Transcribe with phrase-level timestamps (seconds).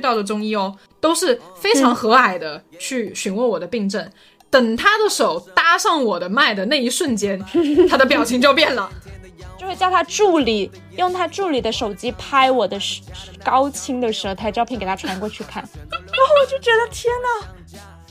[0.00, 4.10] 遇到的中医哦，都是非常和蔼的去询问我的病症。
[4.48, 7.38] 等他的手搭上我的脉的那一瞬间，
[7.86, 8.90] 他的表情就变了，
[9.58, 12.80] 就会叫他助理用他助理的手机拍我的
[13.44, 17.46] 高清的舌苔照片给他传过去看，然 后我就觉得天哪！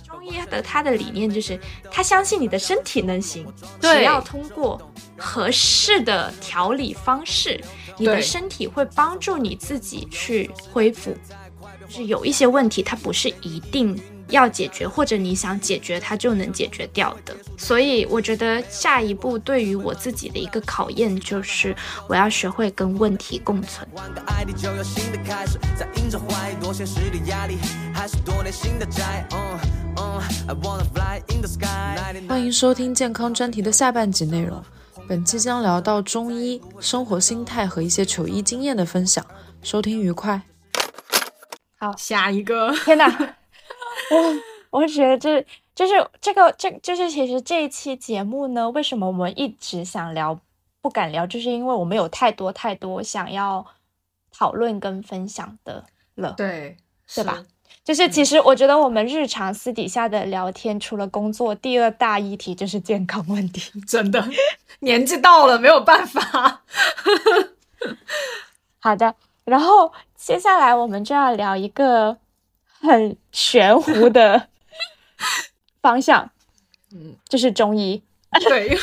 [0.07, 1.59] 中医的他的理念就是，
[1.91, 3.45] 他相信你的身体能行，
[3.81, 4.79] 只要通过
[5.17, 7.59] 合适的调理方式，
[7.97, 11.13] 你的身体会帮助你自己去恢复。
[11.89, 13.99] 就是有一些问题，它不是一定。
[14.29, 17.35] 要解决，或者你想解决，它就能解决掉的。
[17.57, 21.75] 所以我觉得下一步对于我自己的一个考验，就是
[22.07, 23.87] 我要学会跟问题共存。
[32.27, 34.63] 欢迎收听健康专题的下半集内容。
[35.07, 39.25] 本期将聊到中医生活心态和一些求医经验的分享。
[39.63, 40.48] 收听愉快。
[41.79, 42.71] 好，下一个。
[42.83, 43.07] 天哪！
[44.11, 50.39] 我我觉得这就是这个这就是其实这一期节目呢，为什么我们一直想聊
[50.81, 53.65] 不敢聊，就是因为我们有太多太多想要
[54.31, 55.85] 讨论跟分享的
[56.15, 56.77] 了，对
[57.15, 57.43] 对吧？
[57.83, 63.79] 就是其实我觉得我们日常私底下的聊天，除了工作，第二大议题就是健康问题。
[63.87, 64.27] 真的，
[64.81, 66.63] 年纪到了没有办法。
[68.79, 69.15] 好的，
[69.45, 72.17] 然后接下来我们就要聊一个。
[72.81, 74.47] 很玄乎的
[75.83, 76.29] 方向，
[76.93, 78.01] 嗯，就是中医。
[78.47, 78.73] 对，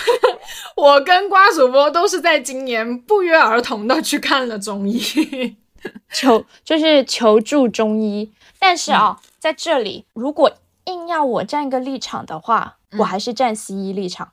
[0.77, 5.57] 我跟瓜主播都是在今年不约而同的去看了中医，
[6.13, 8.31] 求就是求助中医。
[8.59, 10.53] 但是啊，在这里，如果
[10.85, 14.33] 硬要我站一个立场的话，我还是站西医立场，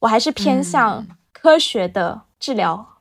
[0.00, 2.98] 我还是偏向科学的治疗。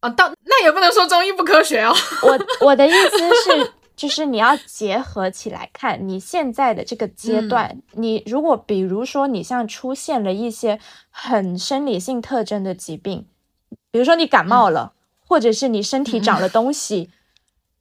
[0.00, 1.94] 啊，到那也不能说中医不科学哦。
[2.22, 3.72] 我我的意思是。
[3.98, 10.78] 就是你要结合起来看，你现在的这个阶段，你如果比如说你像出现了一些
[11.10, 13.26] 很生理性特征的疾病，
[13.90, 14.92] 比如说你感冒了，
[15.26, 17.10] 或者是你身体长了东西，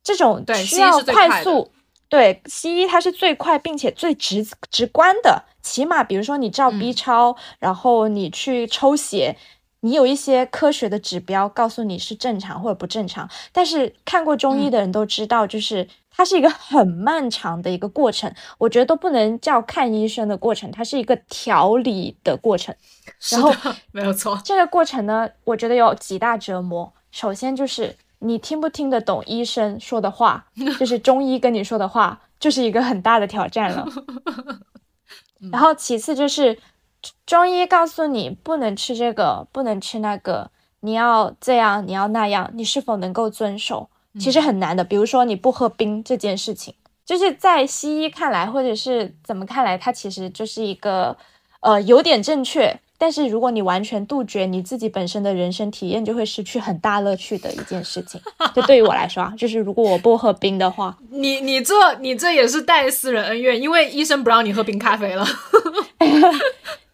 [0.03, 1.72] 这种需要快速，
[2.09, 9.38] 对西医它是最快并且最直直观的，起码比如说你照 B 超，然后你去抽血。
[9.87, 18.29] 你有一些科学的指标告诉你是正常或者不正常，但是看过中医的人都知道，就是它是一个很漫长的一个过程。
[18.57, 22.75] 我觉得都不能叫看医生的过程，它是一个调理的过程。
[23.31, 23.53] 然后
[23.93, 26.91] 没有错，这个过程呢，我觉得有几大折磨。
[27.11, 33.87] 首先就是你听不听得懂医生说的话，就是 中医跟你说的话，就是一个很大的挑战了。
[35.49, 36.59] 然后其次就是。
[37.25, 40.51] 中医告诉你不能吃这个，不能吃那个，
[40.81, 43.90] 你要这样，你要那样，你是否能够遵守？
[44.19, 44.84] 其实很难的。
[44.84, 46.73] 比如说你不喝冰这件事情，
[47.06, 51.16] 就是在西医看来，或者是怎么看来，它其实就是一个
[51.59, 52.79] 呃有点正确。
[53.00, 58.19] 但是如果你完全杜绝你自己本身的人生体验，就会失去很大乐趣的一件事情。
[58.56, 65.23] 就对于我来说啊，就是如果我不喝冰的话，你你这你这也是带私人恩怨，因为医生不让你喝冰咖啡了。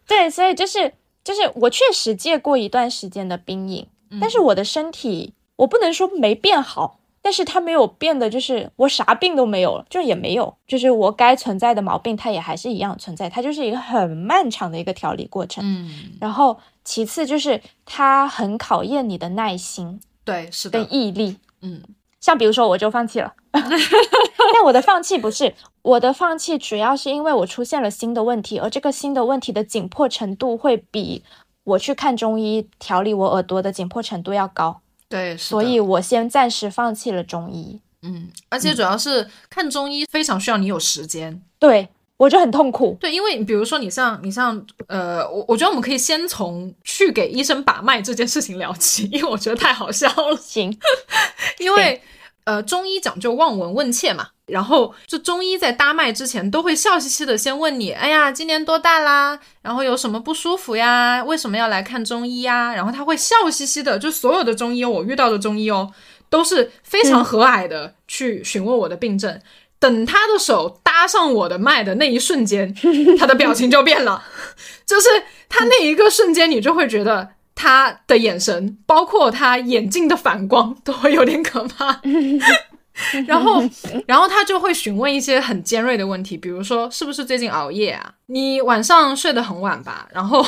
[0.07, 0.93] 对，所以就是
[1.23, 3.87] 就是我确实戒过一段时间的冰饮，
[4.19, 15.63] 但是我的身体我不能说没变好，但是它没有变得就是我啥病都没有了，就也没有，就是我该存在的毛病它也还是一样存在，它就是一个很漫长的一个调理过程。
[15.65, 21.37] 嗯，然后其次就是它很考验你的耐心，对，是的，跟毅力。
[21.61, 21.81] 嗯，
[22.19, 23.33] 像比如说我就放弃了。
[24.53, 25.53] 但我的放弃不是
[25.83, 31.23] 我的放弃，主要是因为我出现了新的问题，而这个新的问题的紧迫程度会比
[31.63, 34.81] 我去看中医调理我耳朵的紧迫程度要高。
[35.07, 37.79] 对，所以我先暂时放弃了中医。
[38.01, 41.41] 嗯，而且主要是看中医非常需要你有时间。
[41.59, 42.97] 对，我就很痛苦。
[42.99, 50.35] 对，因为比如说你像你像呃，我我觉得我们可以先从去给医生把脉这件事情聊起，因为我觉得太好笑了。
[50.37, 50.75] 行，
[51.59, 52.01] 因为。
[52.45, 59.39] 呃，中医讲究望闻问切嘛，然后就中医在搭脉之前都会笑嘻嘻的先问你，哎呀，今年多大啦？
[59.61, 61.23] 然后有什么不舒服呀？
[61.23, 62.73] 为什么要来看中医呀？
[62.73, 65.91] 然后他会笑嘻嘻的，就所有的中医我遇到的中医哦，
[66.29, 69.39] 都是非常和蔼的去询问我的病症。
[69.79, 72.73] 等他的手搭上我的脉的那一瞬间，
[73.19, 74.23] 他的表情就变了，
[74.85, 75.09] 就是
[75.47, 77.29] 他那一个瞬间，你就会觉得。
[77.55, 81.99] 他的眼神，包括他眼镜的反光， 都会有点可怕。
[83.25, 83.63] 然后，
[84.05, 88.13] 然后他就会询问一些很尖锐的问题，比如说是不是最近熬夜啊？
[88.27, 90.07] 你晚上睡得很晚吧？
[90.13, 90.45] 然后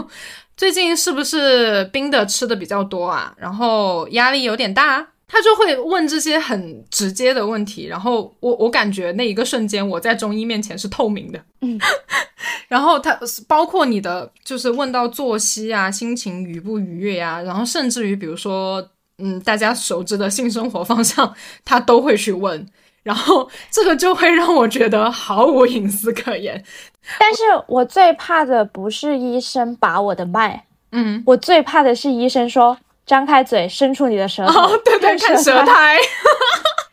[0.56, 3.32] 最近是不是冰的吃的比较多啊？
[3.38, 5.06] 然后压力有点大？
[5.28, 11.78] 他就会问这些很直接的问题，然后我我感觉那一个瞬间我在中医面前是透明的，嗯，
[12.68, 13.18] 然后他
[13.48, 18.88] 包括你的就是问到作息啊、心情愉不愉悦呀、然后甚至于比如说
[19.18, 21.34] 嗯大家熟知的性生活方向，
[21.64, 22.64] 他都会去问，
[23.02, 26.62] 然后这个就会让我觉得毫无隐私可言，
[27.18, 35.96] 但是我最怕的不是医生把我的脉，嗯，我最怕的是医生说张开嘴，伸出你的舌头，哦对对，看舌舌苔，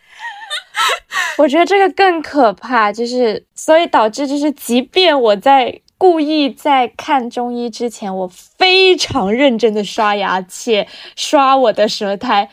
[1.37, 12.49] 我觉得这个更可怕，就是所以导致就是，即便我在故意在看中医之前，我非常认真的刷牙且刷我的舌苔，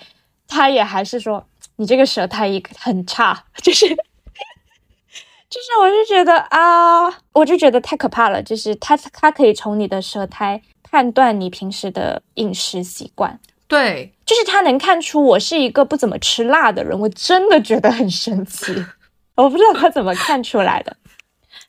[0.49, 1.47] 他也还是说
[1.77, 13.39] 你这个舌苔一很差， 就是就是我就觉得啊，我就觉得太可怕了，就是他他可以从你的舌苔判断你平时的饮食习惯。
[13.71, 18.75] 对，就是他能看出我是一个不怎么吃辣的人，我真的觉得很神奇，
[19.37, 20.97] 我不知道他怎么看出来的。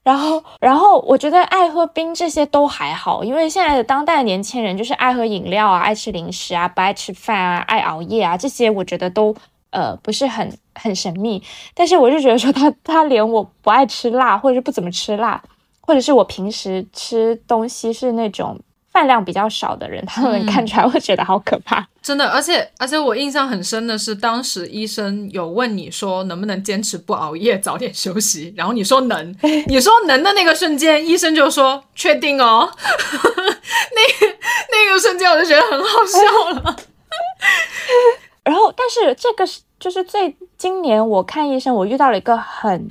[0.01, 9.36] 然后，然后我觉得爱喝冰这些都还好，因为现在的当代年轻人就是爱喝饮料啊，爱吃零食啊，不爱吃饭啊，爱熬夜啊，这些我觉得都
[9.69, 11.44] 呃不是很很神秘。
[11.75, 15.39] 但是我就觉得说他他连我不爱吃辣，或者是不怎么吃辣，
[15.81, 18.59] 或者是我平时吃东西是那种
[18.92, 21.88] 饭量比较少的人，他都能看出来，会觉得好可怕。
[22.02, 29.36] 真的，而且而且我印象很深的是，当时医生有问你说能不能坚持不熬夜，早点休息， 然后你说能，
[29.68, 34.36] 你说能的那个瞬间，医生就说确定哦， 那个
[34.72, 36.76] 那个瞬间我就觉得很好笑了。
[38.44, 42.90] 然后，但是这个是就是最今年我看医生，我遇到了一个很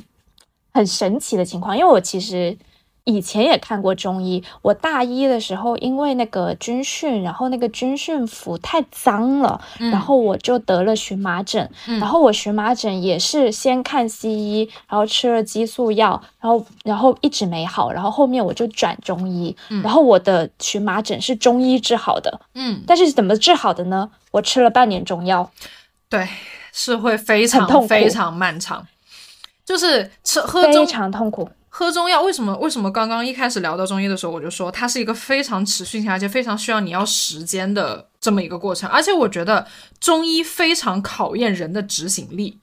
[0.72, 2.56] 很神奇的情况，因为我其实
[3.04, 4.42] 以前也看过中医。
[4.62, 11.70] 我大一的时候，因为那个军训，然后那个军训服太脏了，然后我就得了荨麻疹。
[11.86, 22.40] 然后我荨麻疹也是先看西医，然后吃了激素药，然后然后一直没好，然后后面我就转中医，然后我的荨麻疹是中医治好的。
[22.54, 24.10] 嗯，但是怎么治好的呢？
[24.30, 25.50] 我吃了半年中药。
[26.08, 26.28] 对，
[26.72, 28.86] 是会非常痛苦非常漫长，
[29.64, 31.48] 就是吃喝非常痛苦。
[31.72, 32.54] 喝中药为什么？
[32.58, 38.90] 为什么刚刚一开始聊到中医的时候，我就说它是一个非常持续性，而且非常需要你要时间的这么一个过程。
[38.90, 39.66] 而且我觉得
[40.00, 42.58] 中医非常考验人的执行力，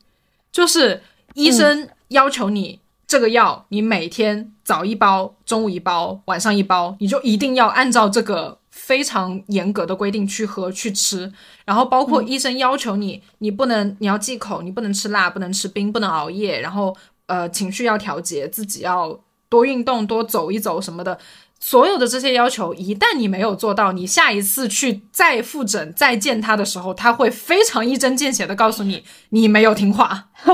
[0.51, 1.01] 就是
[1.33, 11.31] 医生要求你这个药，你每天早一包，中午一包，晚上一包，你就一定要按照这个非常严格的规定去喝去吃。
[11.63, 16.95] 然后包括医生要求你，你不能你要忌口，你不能吃辣，不能吃冰，不能熬夜，然后
[17.27, 21.17] 呃情绪要调节，自己要多运动，多走一走什么的。
[21.59, 30.29] 所有的这些要求，一旦你没有做到，你下一次去再复诊、再见他的时候，他会非常一针见血的告诉你，你没有听话。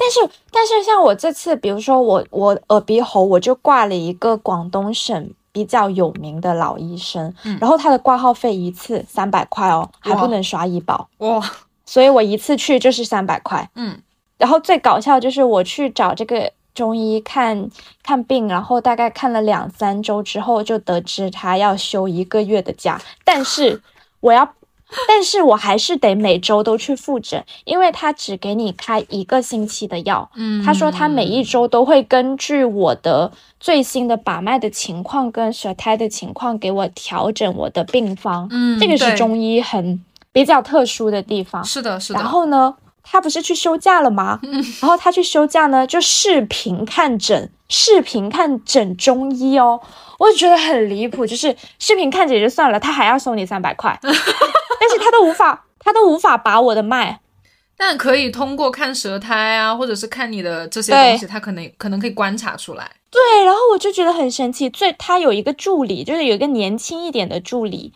[0.00, 0.20] 但是，
[0.50, 11.40] 但是像我这次，比如说我我耳鼻喉，我就挂了一个广东省比较有名的老医生，嗯然后他的挂号费一次三百块哦，还不能刷医保，哇，
[11.86, 13.70] 所以我一次去就是三百块。
[13.76, 14.00] 嗯
[14.38, 17.68] 然后最搞笑就是我去找这个中医看
[18.02, 23.82] 看病，然后大概看了两三周之后，就得知他要休一个月的假，但是
[24.20, 24.54] 我要。
[25.06, 30.30] 但是我还是得每周都去复诊，因为他只给你开一个星期的药。
[30.34, 33.30] 嗯他说他每一周都会根据我的
[33.60, 38.48] 最新的把脉的情况跟舌苔的情况给我调整我的病方。
[38.50, 40.02] 嗯，这个是中医很
[40.32, 41.62] 比较特殊的地方。
[41.62, 42.18] 是的，是的。
[42.18, 42.74] 然后呢，
[43.10, 44.38] 他不是去休假了吗？
[44.80, 49.80] 然后他去休假呢，就视频看诊，视频看诊中医哦，
[50.18, 51.26] 我就觉得很离谱。
[51.26, 57.20] 就是视频看诊也就算了，他还要收你三百块， 但是他都无法，他都无法把我的脉。
[57.76, 62.90] 但可以通过看舌苔啊，或者是看你的这些东西，他可能可能可以观察出来。
[63.10, 64.68] 对，然后我就觉得很神奇。
[64.68, 67.92] 最他有一个助理，就是有一个年轻一点的助理，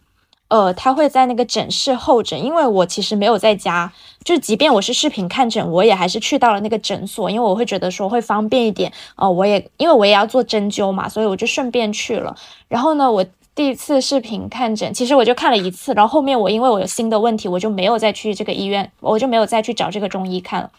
[0.52, 3.90] 呃，他会在那个诊室候诊，因为我其实没有在家，
[4.23, 8.92] 就是即便我是视频看诊，我也还是去到了那个诊所，因为我会觉得说会方便一点。
[9.16, 12.37] 呃，我也因为我也要做针灸嘛，所以我就顺便去了。
[12.68, 20.71] 然后呢，我第一次视频看诊，其实我就看了一次，然后后面我因为我有新的问题，我就没有再去这个医院，我就没有再去找这个中医看了。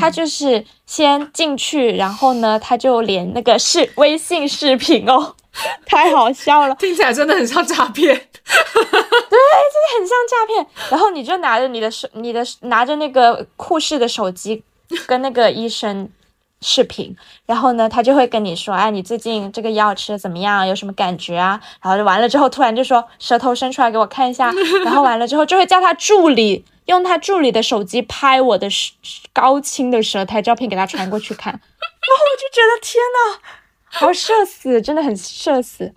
[0.00, 5.34] 他就是先进去，然后呢，他就连那个视微信视频哦，
[5.86, 8.14] 太好笑了，听起来真的很像诈骗。
[9.96, 10.66] 很像诈骗。
[10.90, 14.62] 然后你就拿着你的手，你的拿着那个护士的手机，
[15.06, 16.10] 跟那个医生
[16.60, 20.66] 视频，然后呢，他就会跟你说，哎，你最近这个药吃的怎么样？
[20.66, 21.60] 有什么感觉啊？
[21.80, 24.52] 然后就完了之后，突然就说舌头伸出来给我看一下，
[24.84, 28.68] 然后完了之后就会叫他助理用他助理的手机拍我的
[29.32, 33.38] 高清的舌苔照片给他传过去看，然后我就觉得天呐，
[33.94, 35.94] 好社死，真的很社死。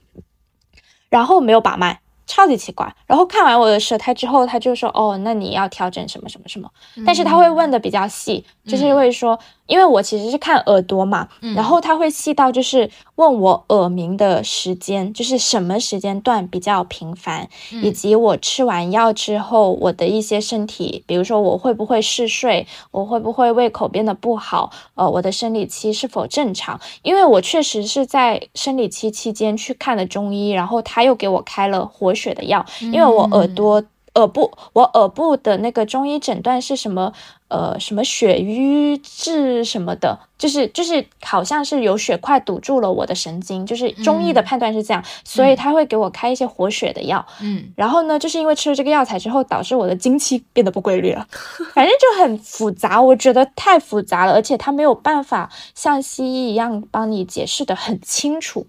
[1.09, 2.01] 然后没有把脉。
[2.29, 6.69] 超级奇怪，然后看完我的舌苔之后，他就说：“哦，那你要调整什么什么什么。”
[7.05, 9.39] 但是他会问的比较细，就是会说。
[9.67, 17.47] 因为我其实是看耳朵嘛，然后他会细到就是问我耳鸣的时间，就是什么时间段比较频繁，
[17.83, 26.79] 以及我吃完药之后我的一些身体，比如说我会不会嗜睡，我会不会胃口变得不好，呃，我的生理期是否正常？
[27.03, 33.83] 因为我确实是在生理期期间去看的中医，然后他又给我开了活血的药，因为我耳朵。
[34.17, 37.13] 耳部，我耳部的那个中医诊断是什么？
[37.49, 47.25] 呃，什么血瘀滞什么的，就是就是好像是有血块堵住了我的神经，就是中医的判断是这样，所以他会给我开一些活血的药。
[47.41, 51.25] 嗯，然后呢，就是因为吃了这个药材之后，导致我的经期变得不规律了，
[51.73, 58.67] 反正就很复杂，我觉得太复杂了，而且他没有办法像西医一样帮你解释的很清楚，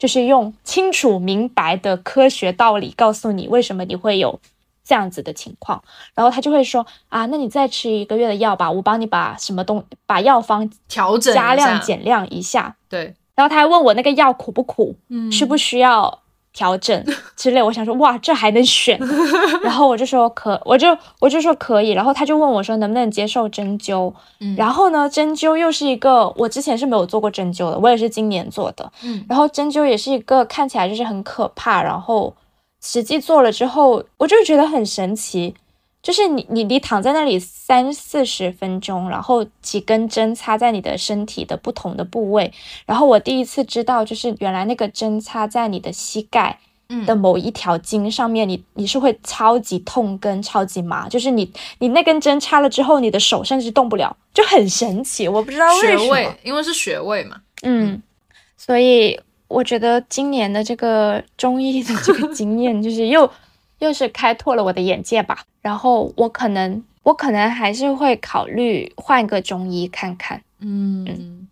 [0.00, 4.40] 就是用清楚明白的科学道理告诉你为什么你会有。
[4.86, 5.82] 这样子的情况，
[6.14, 12.76] 然后他就会说啊，那你再吃一个月的药吧，我帮你把什么东把药方调整加量减量一下。
[12.88, 16.20] 对，然后他还问我那个药苦不苦，嗯，需不需要
[16.52, 17.60] 调整 之类。
[17.60, 18.96] 我想说哇，这还能选？
[19.64, 21.90] 然后我就说可，我就我就说可以。
[21.90, 24.14] 然后他就问我说能不能接受针灸？
[24.38, 28.92] 嗯，然后呢，针灸又是一个我之前是没有做过针灸的，我也是今年做的。
[29.02, 32.32] 嗯，然后针灸也是一个看起来就是很可怕，然后。
[32.82, 35.54] 实际做了之后，我就觉得很神奇，
[36.02, 42.52] 就是你你你躺在那里三四十分钟，然后几根针插在你的身体的不同的部位，
[42.86, 46.60] 然后我第一次知道，就是原来那个针插在你的膝盖
[47.04, 58.00] 的某一条筋上面，你你是会超级痛跟超级麻，就是你你那根针插了之后，你的手甚至动不了，就很神奇，我不知道为什么，因为是穴位嘛，嗯，
[58.56, 59.18] 所以。
[59.48, 63.30] 我觉得今年的这个中医的这个 经验，就是又
[63.78, 65.44] 又是开拓了我的眼界吧。
[65.62, 70.42] 然后我可能我可能还是会考虑换个中医看看。
[70.60, 71.46] 嗯，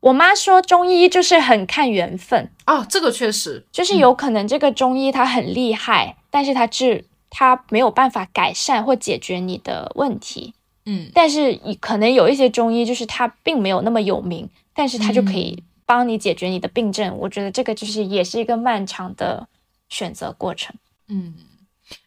[0.00, 10.54] 我妈说中医就是很看缘分哦，这个确实就是有可能这个中医他很厉害，但是他治他没有办法改善或解决你的问题。
[10.86, 15.62] 嗯，但是可能有一些中医就是他并没有那么有名，但是他就可以。
[15.86, 19.48] 帮你解决你的病症，我觉得这个就是也是一个漫长的
[19.88, 20.74] 选择过程。
[21.08, 21.34] 嗯，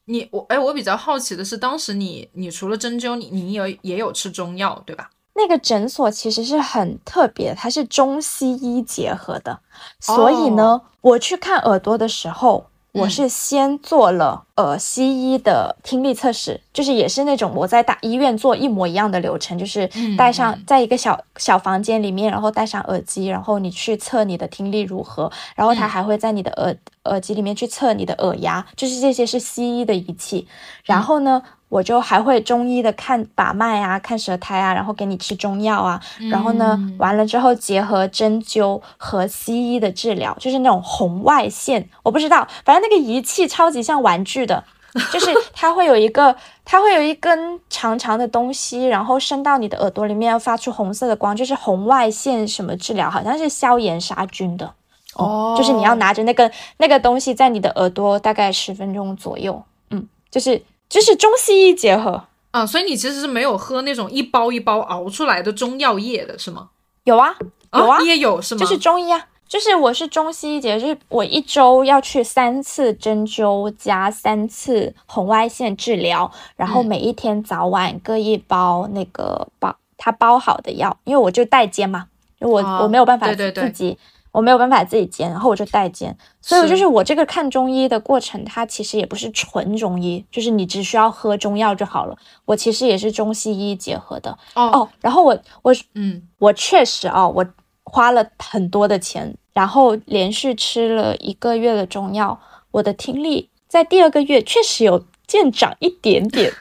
[0.06, 5.10] 你我哎，我比较好奇的是，当时你你除了针灸，你你有也有吃中药对吧？
[5.34, 9.60] 那个诊所其实是很特别，它是中西医结合的，
[10.00, 12.68] 所以呢，我去看耳朵的时候。
[12.94, 30.48] 我是先做了呃西医的听力测试，就是也是那种我在大医院做一模一样的流程，就是戴上在一个小小房间里面，然后戴上耳机，然后你去测你的听力如何，然后他还会在你的耳耳机里面去测你的耳压，就是这些是西医的仪器，
[30.84, 31.44] 然后呢。
[31.70, 44.64] 我就还会中医的看把脉啊，看舌苔啊，然后给你吃中药啊，然后呢，完了之后结合针灸和西医的治疗，就是那种红外线，我不知道，反正那个仪器超级像玩具的，
[45.12, 46.34] 就是它会有一个，
[46.64, 54.74] 它会有一根长长的东西，然后伸到你的耳朵里面，要发出红色的光，就是红外线什么治疗，好像是消炎杀菌的。
[55.16, 60.64] 哦，就是你要拿着那个那个东西在你的耳朵大概十分钟左右，嗯，就是。
[60.90, 66.70] 就是中西医结合啊，所以你其实是没有喝那种一包一包熬出来的中药液的是吗？
[67.04, 67.36] 有啊，
[67.74, 68.60] 有啊，你也有是吗？
[68.60, 82.08] 就是中医啊，就是我是中西医结合，就是我一周要去三次针灸加三次红外线治疗，然后每一天早晚各一包那个包他包好的药，因为我就代煎嘛，
[82.40, 83.98] 我我没有办法自己。
[84.38, 92.16] 我没有办法自己煎，然后我就代煎，所以就是我这个看中医的过程，它其实也不是纯中医，就是你只需要喝中药就好了。
[92.46, 94.88] 我其实也是中西医结合的哦。
[95.02, 97.44] 然后我我嗯，我确实啊，我
[97.84, 102.40] 花了很多的钱，然后连续吃了一个月的中药，
[102.70, 106.54] 我的听力在第二个月确实有见长一点点，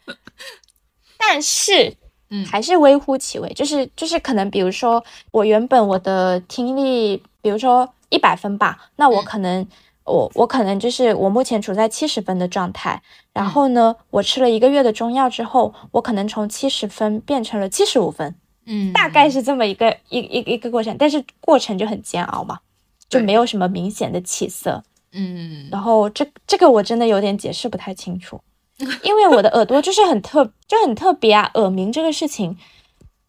[1.16, 1.96] 但是。
[2.44, 9.66] 还是微乎其微，就是就是可能，比如说我原本我的听力，比如说一百分吧，那我可能
[10.04, 13.00] 我我可能就是我目前处在七十分的状态，
[13.32, 18.34] 然后呢，我吃了一个月的中药之后，我可能从七十分变成了七十五分，
[18.66, 22.58] 嗯，大概是这么一个一一一个过程，但是过程就很煎熬嘛，
[23.08, 24.82] 就没有什么明显的起色。
[25.12, 25.68] 嗯。
[25.70, 28.40] 然后这这个我真的有点解释不太清楚，
[29.02, 32.58] 因为我的耳朵就是很特就很特别啊，耳鸣这个事情，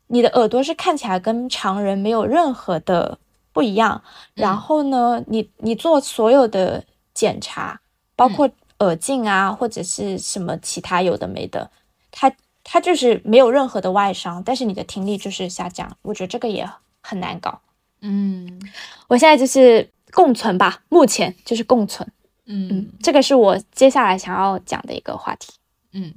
[0.08, 3.20] 你的耳朵是看起来跟常人没有任何的
[3.54, 4.02] 不一样。
[4.34, 6.84] 然后呢，你你做所有的
[7.14, 7.80] 检查，
[8.16, 8.50] 包括
[8.80, 11.70] 耳镜啊，或者是什么其他有的没的，
[12.12, 12.32] 它
[12.64, 15.96] 它就是没有任何的外伤，但是你的听力就是下降。
[16.02, 16.68] 我觉得这个也
[17.02, 17.62] 很难搞。
[18.02, 18.60] 嗯
[19.08, 22.12] 我现在就是共存吧，目前就是共存。
[22.46, 25.54] 嗯嗯，这个是我接下来想要讲的一个话题。
[25.94, 26.14] 嗯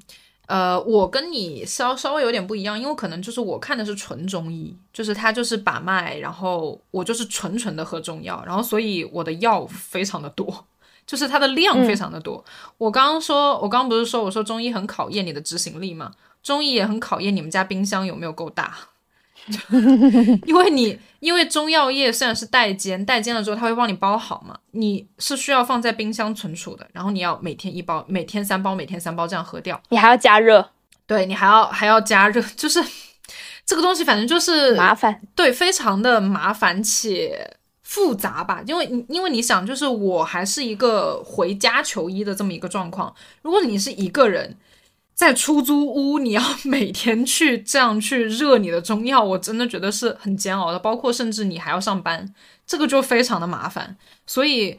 [0.47, 10.66] 呃，我跟你稍稍微有点不一样，因为可能就是我看的是纯中医，就是他就是把脉，然后我就是纯纯的喝中药，然后所以我的药非常的多，
[11.06, 12.42] 就是它的量非常的多。
[12.78, 16.12] 我刚刚说，我刚刚不是说我说中医很考验你的执行力吗？
[16.42, 18.75] 中医也很考验你们家冰箱有没有够大。
[20.47, 29.81] 因为你因为中药液虽然是代煎，代煎了之后它会帮你包好嘛，你是需要放在冰箱存储的，然后你要每天一包，每天三包，每天三包这样喝掉。
[29.88, 30.71] 你还要加热，
[31.07, 32.83] 对你还要还要加热， 就是
[33.67, 35.21] 这个东西，反正就是麻烦。
[35.35, 38.62] 对，非常的麻烦且复杂吧。
[38.67, 43.14] 因为你因为你想，就是我还是一个回家求医的这么一个状况。
[43.43, 44.57] 如果你是一个人
[45.18, 50.78] 在出租屋，你要 每天去这样去热你的中药，我真的觉得是很煎熬的。
[50.78, 52.32] 包括甚至你还要上班，
[52.64, 53.96] 这个就非常的麻烦。
[54.28, 54.78] 所以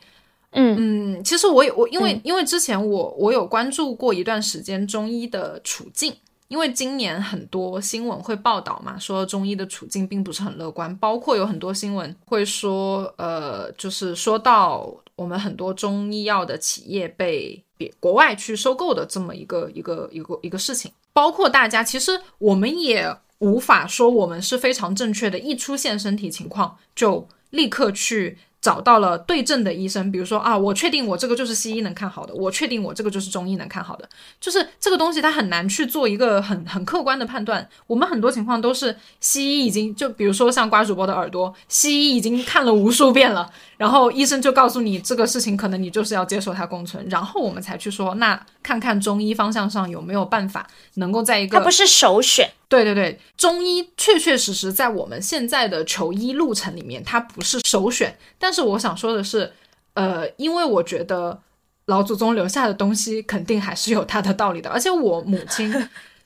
[0.51, 6.15] 嗯嗯，其实我有我因为、嗯因为之前我我有关注过一段时间中医的处境，
[6.48, 14.89] 因为今年很多新闻会报道嘛，说中医的处境并不是很乐观，包括有很多新闻会说，呃，就是说到
[15.20, 34.08] 我们很多中医药的企业被别国外去收购的这么一个一个一个一个事情，包括大家其实我们也无法说我们是非常正确的，一出现身体情况就立刻去找到了对症的医生，比如说啊，我确定我这个就是西医能看好的，我确定我这个就是中医能看好的，
[34.41, 37.67] 就是这个东西它很难去做一个很很客观的判断。
[37.88, 52.52] 我们很多情况都是西医已经就比如说像瓜主播的耳朵，西医已经看了无数遍了，然后医生就告诉你这个事情可能你就是要接受它共存，然后我们才去说那看看中医方向上有没有办法能够在一个它不是首选。
[52.68, 58.13] 对对对，中医确确实实在我们现在的求医路程里面，它不是首选。
[58.38, 59.50] 但是我想说的是，
[59.94, 61.42] 呃，因为我觉得
[61.86, 65.74] 老祖宗留下的东西肯定还是有它的道理的，而且我母亲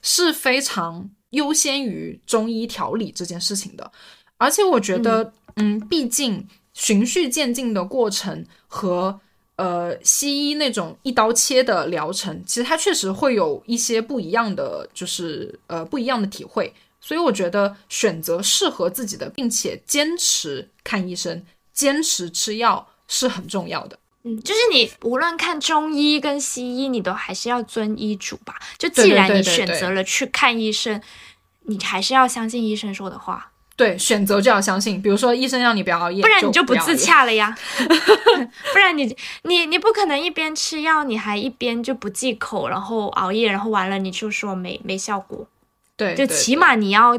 [0.01, 3.91] 是非常优先于中医调理这件事情的，
[4.39, 9.19] 而且我觉得，嗯，毕竟循序渐进的过程和。
[9.55, 16.73] 呃，西医那种一刀切的疗程，其实它确实会有一些不一样的，就是呃不一样的体会。
[16.99, 23.99] 所以我觉得选择适合自己的，并且坚持看医生、坚持吃药是很重要的。
[24.23, 28.55] 嗯，就是你无论看中医跟西医，你都还是要遵医嘱吧。
[28.79, 30.99] 就既然你选择了去看医生，
[31.67, 35.01] 你还是要相信医生说的话，对，选择就要相信。
[35.01, 37.57] 比如说医生让你不要熬夜，不然你就不自洽了呀。
[38.71, 45.47] 不然你你你不可能一边吃药，你还一边就不忌口，然后熬夜，然后完了你就说没没效果。
[45.97, 47.17] 对，对就起码你要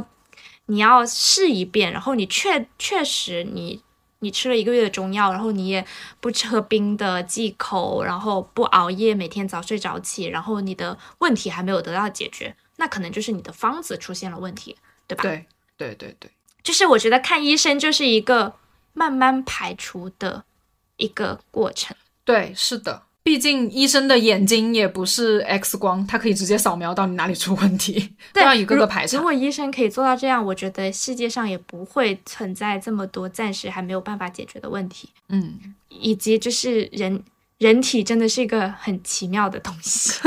[0.66, 3.82] 你要试一遍，然后你确确实你
[4.20, 5.84] 你吃了一个月的中药，然后你也
[6.20, 14.76] 不吃喝冰的忌口，然后不熬夜，每天早睡早起，然后你的问题还没有得到解决，那可能就是你的方子出现了问题，
[15.08, 15.22] 对吧？
[15.22, 16.30] 对对对对
[16.64, 18.54] 就是我觉得看医生就是一个
[18.94, 20.42] 慢慢排除的
[20.96, 21.96] 一个过程。
[22.24, 23.02] 对，是的。
[23.22, 29.22] 毕竟医生的眼睛也不是 X 光，他可以直接扫描到你哪里出问题， 都要一个个排查如。
[29.22, 35.08] 果医生可以做到这样，我觉得世界上也不会存在这么多暂时还没有办法解决的问题。
[35.28, 37.22] 嗯，以及就是人
[37.56, 40.20] 人体真的是一个很奇妙的东西。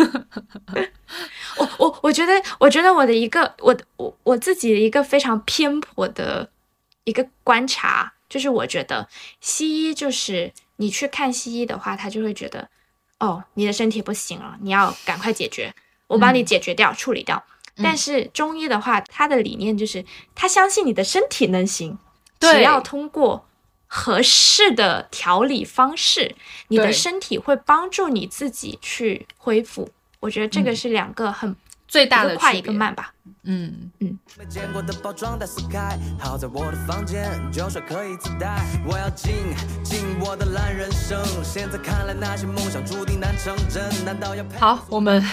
[1.58, 6.50] 我我我觉得，我觉得我的一个我我我自己的一个非常偏颇的
[7.04, 9.08] 一个观察，就是我觉得
[9.39, 12.70] 西医就是你去看西医的话，他就会觉得
[13.20, 15.74] 哦，你的身体不行了，你要赶快解决，
[16.08, 17.43] 我帮你解决掉、处理掉。
[17.84, 21.98] 但是中医的话，他的理念就是他相信你的身体能行，
[22.39, 23.48] 只要通过
[23.86, 26.36] 合适的调理方式，
[26.70, 29.89] 你的身体会帮助你自己去恢复。
[30.19, 31.56] 我觉得这个是两个很、
[31.88, 33.13] 最大的快一个慢吧。
[33.43, 38.62] 嗯，没见过的包装袋撕开，好在我的房间就说可以自带。
[38.86, 39.34] 我要进
[39.84, 43.84] 进我的烂人生，现在看来那些梦想注定难成真。
[44.03, 45.23] 难道要好，我们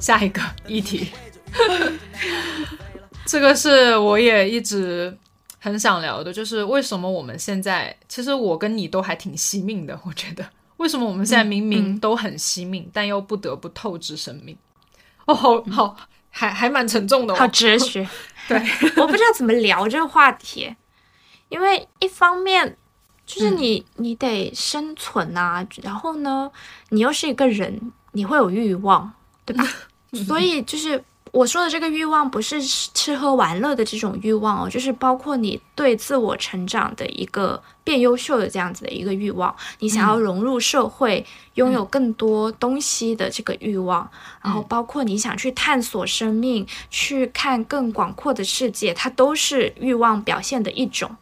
[0.00, 1.12] 下一个议题。
[3.26, 5.16] 这个是我也一直
[5.60, 10.44] 很想聊的，就是为什么我们现在，其实我跟你都还挺惜命的，我觉得
[10.80, 14.56] 为什么我们现在明明都很惜命，但又不得不透支生命？
[15.26, 15.96] 哦，好好，
[16.30, 18.08] 还还蛮沉重的、哦，好哲学。
[18.48, 18.58] 对，
[18.96, 20.74] 我不知道怎么聊这个话题，
[21.50, 22.78] 因为一方面
[23.26, 26.50] 就是你、你得生存啊，然后呢，
[26.88, 29.12] 你又是一个人，你会有欲望，
[29.44, 29.62] 对吧？
[30.26, 44.10] 所以就是我说的这个欲望，不是吃喝玩乐的这种欲望哦，就是包括你对自我成长的一个变优秀的这样子的一个欲望，你想要融入社会，拥有更多东西的这个欲望，
[44.42, 51.16] 然后包括你想去探索生命，去看更广阔的世界，它都是欲望表现的一种。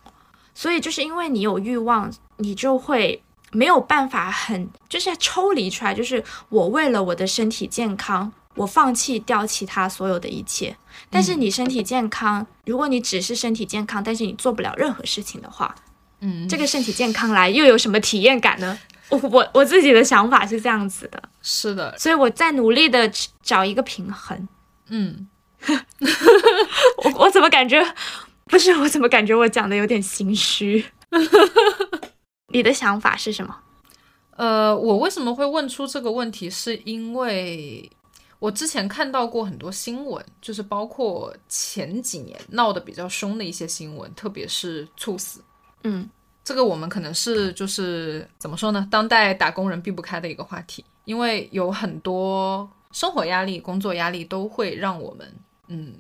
[0.55, 8.33] 所以就是因为你有欲望，你就会没有办法很就是抽离出来，就是我为了我的身体健康。
[8.59, 10.77] 我放弃掉其他所有的一切，
[11.09, 15.75] 但是你身体健康，如果你只是身体健康，但是你做不了任何事情的话，
[16.21, 18.79] 嗯，这个身体健康来又有什么体验感呢？
[19.11, 23.11] 我我我自己的想法是这样子的，是的，所以我在努力的
[23.43, 24.49] 找一个平衡。
[24.89, 25.29] 嗯，
[27.05, 27.83] 我我怎么感觉
[28.47, 28.77] 不是？
[28.77, 30.85] 我怎么感觉我讲的有点心虚？
[32.53, 33.55] 你的想法是什么？
[34.37, 37.91] 呃，我为什么会问出这个问题，是因为。
[38.39, 45.43] 我之前看到过很多新闻，就是包括前几年闹得比较凶的一些新闻，特别是猝死。
[45.83, 46.09] 嗯，
[46.45, 48.87] 这个我们可能是就是怎么说呢？
[48.91, 55.35] 当代打工人避不开的一个话题，因为有很多生活压力、工作压力都会让我们
[55.67, 55.95] 嗯，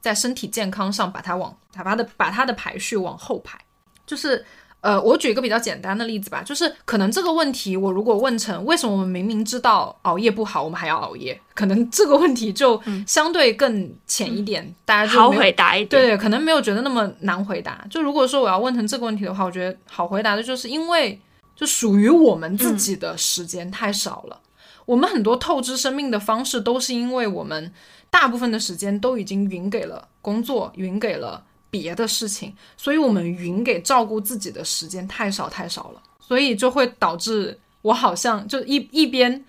[0.00, 3.58] 在身体健康上把它往把它的把它的排序往后排，
[4.06, 4.44] 就是。
[4.84, 15.88] 呃，我举一个比较简单的例子吧，就是可能这个问题，我如果问成为什么我们明明知道熬夜不好，我们还要熬夜，可能这个问题就相对更浅一点，大家就好回答一点。
[15.88, 17.82] 对对，可能没有觉得那么难回答。
[17.88, 21.18] 就如果说我要问成这个问题的话，我觉得好回答的就是因为
[21.56, 24.38] 就属于我们自己的时间太少了，
[24.84, 27.72] 我们很多透支生命的方式都是因为我们
[28.10, 31.42] 大部分的时间都已经匀给了工作，匀给了。
[31.74, 39.44] 别的事情，所以我们匀给照顾自己的时间太少太少了，所以就会导致我好像就一一边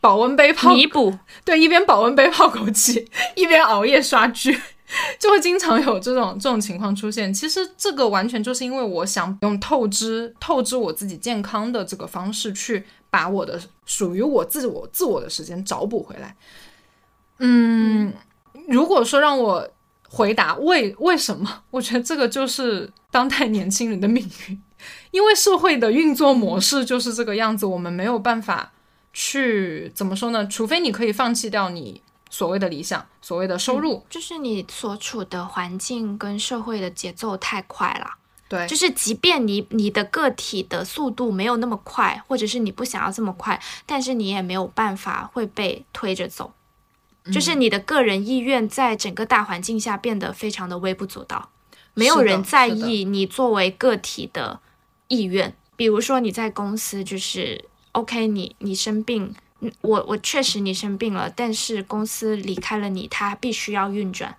[0.00, 3.06] 保温杯泡弥补， 对，一边保温杯泡枸杞，
[3.36, 4.60] 一边熬夜刷剧，
[5.20, 7.32] 就会经常有这种这种情况出现。
[7.32, 16.34] 其实这个完全就是因为我想用透支透支我自己健康的这个方式去把我的属于我自我自我的时间找补回来。
[17.38, 18.12] 嗯，
[18.66, 19.70] 如果说让我。
[20.12, 21.62] 回答为为什么？
[21.70, 24.60] 我觉得这个就是当代年轻人的命运，
[25.12, 28.72] 因为社会的运作模式就是这个样子，我们没有办法
[29.12, 30.44] 去怎么说呢？
[30.48, 38.14] 除非你可以放弃掉你所谓的理想、所谓的收入，就是你所处的环境跟社会的节奏太快了。
[38.48, 46.52] 对，就是即便你你的个体的速度没有那么快，或者是你不想要这么快，但是你也没有办法会被推着走。
[47.26, 51.50] 就是你的个人意愿在整个大环境下变得非常的微不足道，
[51.94, 54.60] 没有人在意你作为个体的
[55.08, 55.54] 意愿。
[55.76, 59.34] 比如说你在公司，就是 OK，你你生病，
[59.82, 64.36] 我我确实你生病了，但是公司离开了你，它必须要运转，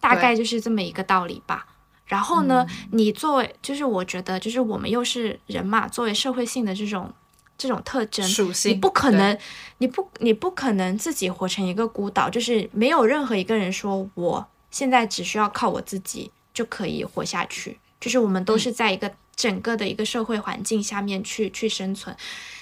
[0.00, 1.66] 大概就是这么一个道理吧。
[2.06, 7.12] 然后呢，你作为就是我觉得就是我们又是人嘛，作为社会性的这种。
[7.58, 9.38] 这种特征，属性你不可能，
[9.78, 17.78] 你不，你不可能自己活成一个孤岛，就是没有任何一个人说我现在只需要靠我自己就可以活下去。
[17.98, 22.14] 就是我们都是在一个整个的一个社会环境下面去去生存。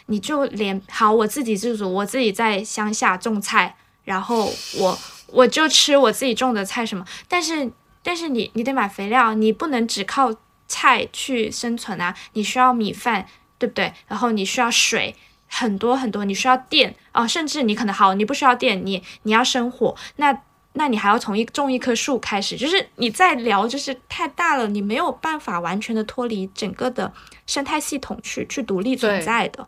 [0.07, 7.04] 你就连好，我自己自主，我自己在乡下种菜，然后我我就吃我自己种的菜什么。
[7.26, 7.70] 但是
[8.02, 10.33] 但是你你得买肥料，你不能只靠
[10.68, 13.26] 菜去生存啊，你需要米饭。
[13.64, 13.90] 对不对？
[14.07, 15.14] 然后你需要水
[15.48, 20.38] 很多很多，你需要电啊，甚至你可能好，你不需要电，你你要生火，那
[20.74, 27.11] 那你还要从一种一棵树开始，就是你在聊，就是太大了，你没有办法完全的脱离整个的
[27.46, 29.66] 生态系统去去独立存在的。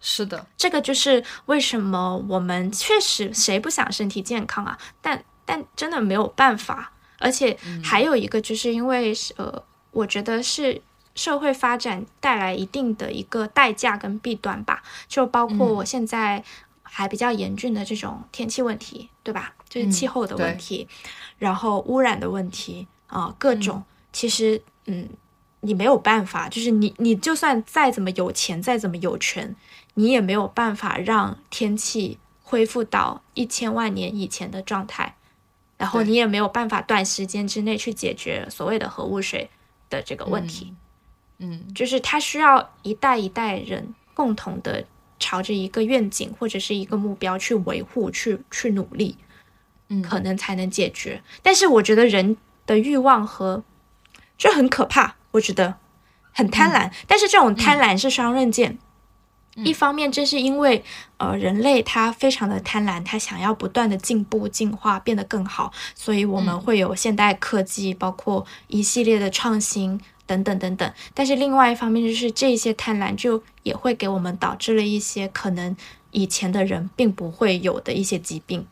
[0.00, 4.76] 是的，这个就是为什么我们确实谁不想身体健康啊？
[5.00, 10.82] 但但真的没有办法，而且还有一个就是因为呃，我觉得是。
[11.18, 16.44] 社会发展带来一定的一个代价跟弊端吧，就包括我现在
[16.84, 19.52] 还比较严峻的这种天气问题，对吧？
[19.68, 20.86] 就是气候的问题，
[21.38, 23.82] 然后污染的问题啊，各种。
[24.12, 25.08] 其实，嗯，
[25.62, 29.56] 你没有办法，就是你，你就算再怎么有钱，再怎么有权，
[29.94, 35.16] 你也没有办法让天气恢复到一千万年以前的状态。
[35.76, 39.50] 然后你也没有办法短时间之内去解决所谓的核污水
[39.90, 40.68] 的这个问题。
[40.70, 40.76] 嗯
[41.74, 44.84] 就是它需要一代一代人共同的
[45.18, 49.16] 朝着一个愿景或者是一个目标去维护、去去努力，
[49.88, 51.22] 嗯，可能才能解决。
[51.42, 53.62] 但是我觉得人的欲望和
[54.36, 55.76] 就很可怕，我觉得
[56.32, 58.78] 很贪婪，但是这种贪婪是双刃剑。
[59.64, 60.84] 一方面，正是因为
[61.16, 70.92] 呃人类他非常的贪婪，他想要不断的进步、进化，变得更好，所以我们会有现代科技，包括一系列的创新等等等等。
[71.12, 75.76] 但是另外一方面，就是这些贪婪就也会给我们导致了一些可能
[76.12, 78.64] 以前的人并不会有的一些疾病。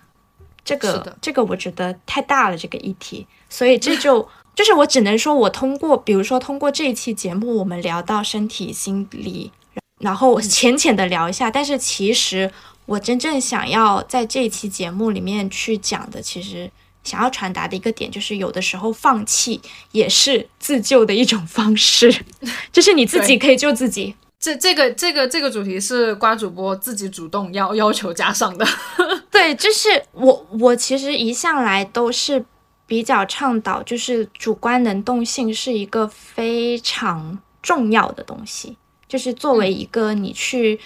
[0.65, 9.53] 这是个的这个我觉得太大了，这个议题，所以这就就是我只能说，我通过比如说通过这一期节目，我们聊到身体、心理，
[10.01, 12.53] 然后浅浅的聊一下，但是其实
[12.87, 16.69] 我真正想要在这一期节目里面去讲的，其实
[17.07, 19.61] 想要传达的一个点，就是有的时候放弃
[19.93, 22.13] 也是自救的一种方式，
[22.73, 24.15] 就是你自己可以救自己。
[24.39, 28.67] 这这个这个这个主题是瓜主播自己主动要 要求加上的。
[29.31, 32.45] 对，就是我我其实一向来都是
[32.87, 38.77] 比较倡导，就是主观能动性是一个非常重要的东西，
[39.09, 40.79] 就是作为一个你去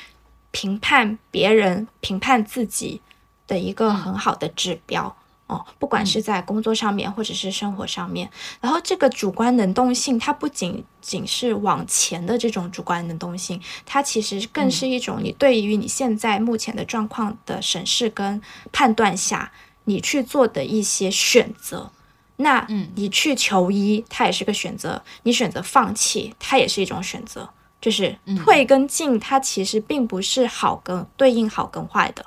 [0.52, 3.00] 评判别人、评判自己
[3.46, 5.14] 的一个很好的指标。
[5.50, 19.50] 哦，不管是在工作上面或者是生活上面，然后这个主观能动性，它不仅仅是往前的这种主观能动性，它其实更是一种你对于你现在目前的状况的审视跟判断下，
[19.86, 21.90] 你去做的一些选择。
[22.36, 27.50] 那你去求医，它也是个选择；你选择放弃，它也是一种选择。
[27.80, 32.24] 就是退跟进，它其实并不是好跟对应好跟坏的，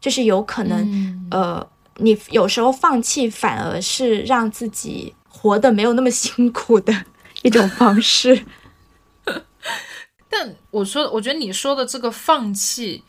[0.00, 1.66] 就是有可能、呃。
[2.00, 7.04] 你有时候放弃，反而是让自己活得没有那么辛苦的
[7.42, 8.44] 一种方式。
[10.28, 13.02] 但我说，我觉得你说的这个放弃，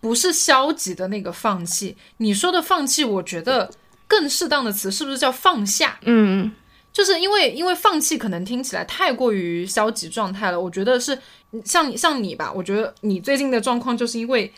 [0.00, 1.96] 不是消极的那个放弃。
[2.18, 3.70] 你说的放弃，我觉得
[4.06, 5.98] 更适当的词是不是叫放下？
[6.02, 6.52] 嗯，
[6.92, 10.60] 就是因为因为放弃可能听起来太过于消极状态了。
[10.60, 11.18] 我觉得是
[11.64, 14.52] 像像你吧，我觉得你最近的状况就是因为。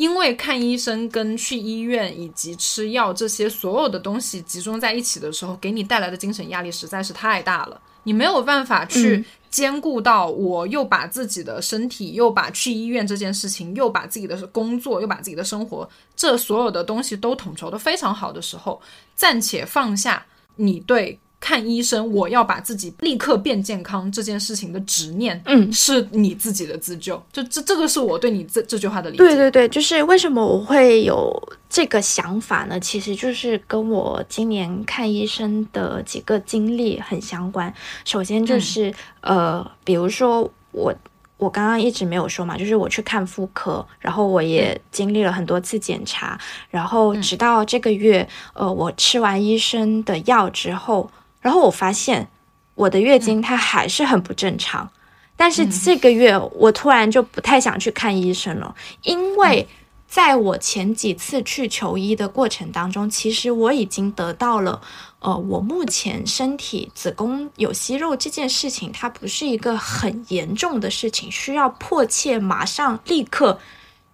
[0.00, 7.78] 因为看医生、跟去医院以及吃药这些所有的东西集中在一起的时候，给你带来的精神压力实在是太大了。
[8.04, 15.86] 你没有办法去兼顾到，我又把自己的身体，又把去医院这件事情，又把自己的工作，又把自己的生活，
[16.16, 18.80] 这所有的东西都统筹的非常好的时候，
[19.14, 20.24] 暂且放下
[20.56, 21.20] 你对。
[21.40, 27.20] 看医生，我要把自己立刻变健康这件事情的执念，嗯，是你自己的自救。
[27.32, 29.24] 就这，这个是我对你这这句话的理解。
[29.24, 31.34] 对对对，就是为什么我会有
[31.68, 32.78] 这个想法呢？
[32.78, 37.72] 其实就是跟我今年看医生的几个经历很相关。
[38.04, 40.94] 首先就是、呃，比如说我。
[41.40, 52.28] 我刚刚一直没有说嘛，就是我去看妇科，然后我也经历了很多次检查，然后直到这个月，呃，我吃完医生的药之后，然后我发现
[52.74, 54.90] 我的月经它还是很不正常，
[55.36, 59.66] 但是这个月我突然就不太想去看医生了，因为
[60.06, 64.82] 在我前几次去求医的过程当中，其实我已经得到了，
[65.20, 73.60] 呃，我目前身体子宫有息肉这件事情，它不是一个很严重的事情，需要迫切马上立刻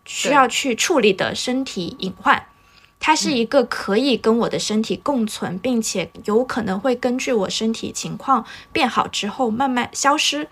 [0.04, 2.46] 需要去处理的身体隐患。
[2.98, 10.48] 它是一个可以跟我的身体共存，并且有可能会根据我身体情况变好之后慢慢消失。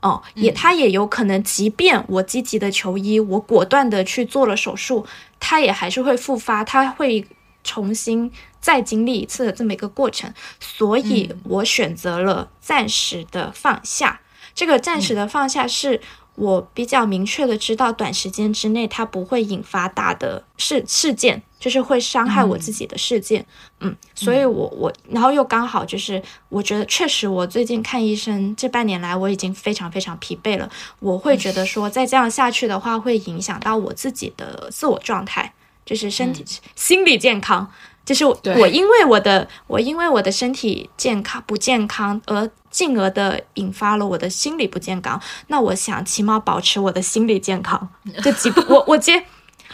[0.00, 5.06] 哦，也它也有可能，即便我积极的求医，我果断的去做了手术，
[5.40, 7.26] 它也还是会复发，它会
[7.64, 10.32] 重新再经历一次的这么一个过程。
[10.60, 14.20] 所以我选择了暂时的放下。
[14.54, 16.00] 这个暂时的放下是
[16.36, 23.44] 我比较明确的知道，短时间之内它不会引发大的事事件，就是会伤害我自己的事件。
[23.80, 30.70] 嗯，所以我我然后又刚好就是，我觉得确实我最近看医生这半年来，我已经非常非常疲惫了。
[31.00, 35.52] 我会觉得说，再这样下去的话，会影响到我自己的自我状态，
[35.84, 36.44] 就是身体、
[36.74, 37.70] 心理健康。
[38.06, 45.20] 就是我因为我的我因为我的身体健康不健康，而进而的引发了我的心理不健康。
[45.48, 47.88] 那我想起码保持我的心理健康，
[48.22, 49.24] 就几步我我接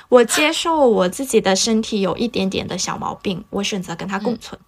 [0.09, 4.59] 我接受我自己的身体有一点点的小毛病，我选择跟它共存。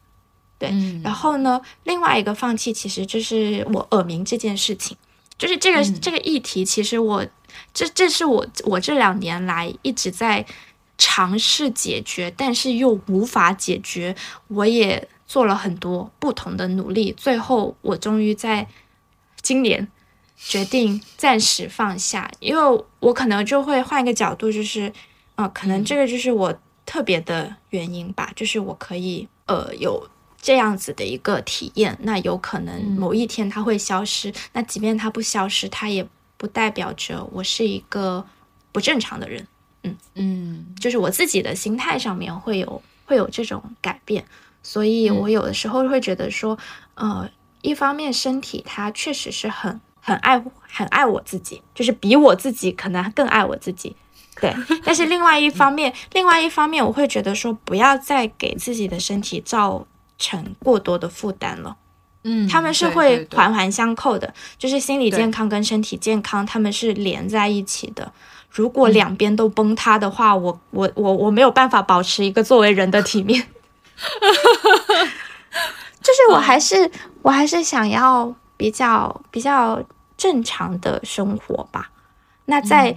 [0.59, 0.73] 对，
[1.03, 4.97] 然后呢，另外一个放弃其实就是我耳鸣这件事情，
[5.37, 7.27] 就是这个、这个议题，其实我
[7.73, 10.45] 这这是我我这两年来一直在
[10.97, 14.15] 尝试解决，但是又无法解决。
[14.49, 18.69] 我也做了很多不同的努力，最后我终于在
[19.43, 19.89] 今年
[20.37, 24.93] 决定暂时放下，因为我可能就会换一个角度，就是，
[25.37, 26.55] 呃，可能这个就是我
[26.87, 30.09] 特别的原因吧，就是我可以呃有
[30.41, 38.27] 这样子的一个体验，那有可能某一天它会消失，那即便它不消失，它也不代表着我是一个
[38.71, 39.47] 不正常的人。
[40.15, 40.67] 嗯。
[40.81, 44.25] 就是我自己的心态上面会有会有这种改变，
[44.63, 46.59] 所以我有的时候会觉得说，
[46.95, 47.29] 呃，
[47.63, 53.97] 一方面身体它确实是很很爱很爱我自己，就是比我自己可能更爱我自己，
[54.41, 54.55] 对。
[54.85, 59.87] 但是另外一方面，另外一方面我会觉得说，不要再给自己的身体造
[60.19, 61.77] 成过多的负担了。
[62.25, 68.13] 嗯，他们是会环环相扣的，就是心理健康跟身体健康，他们是连在一起的。
[68.55, 73.49] 如果两边都崩塌的话，我我我我没有办法保持一个作为人的体面。
[76.01, 76.89] 就是我还是、
[77.23, 79.83] 我还是想要比较比较
[80.17, 81.91] 正常的生活吧。
[82.45, 82.95] 那在、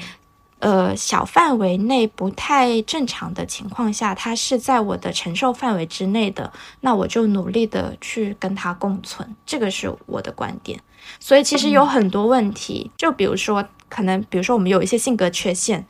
[0.60, 10.80] 呃小范围内不太正常的情况下，它是在我的承受范围之内的，那我就努力的去跟它共存，这个是我的观点。
[11.20, 15.86] 所以其实有很多问题，就比如说，可能比如说我们有一些性格缺陷，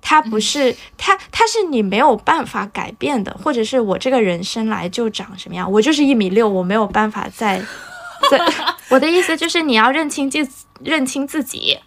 [0.00, 7.58] 它不是它它是你没有办法改变的，或者是我这个人生来就长什么样，我就是一米六，我没有办法再
[8.30, 8.38] 再。
[8.90, 10.48] 我的意思就是你要认清自
[10.80, 11.78] 认清自己。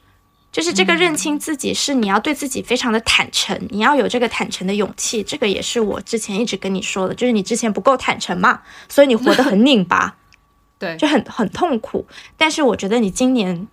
[0.52, 5.22] 就是这个认清自己，是你要对自己非常的坦诚，你要有这个坦诚的勇气。
[5.22, 10.16] 这个也是我之前一直跟你说的，就是你之前不够坦诚嘛，所以你活得很拧巴。
[10.80, 12.08] 对，就很很痛苦。
[12.38, 13.68] 但是我觉得你今年